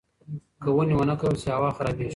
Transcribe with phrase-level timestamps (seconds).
[0.61, 2.09] که ونې ونه کرل شي، هوا خرابېږي.